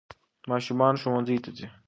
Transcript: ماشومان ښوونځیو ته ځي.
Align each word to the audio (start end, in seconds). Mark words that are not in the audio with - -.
ماشومان 0.49 0.93
ښوونځیو 1.01 1.43
ته 1.45 1.49
ځي. 1.57 1.67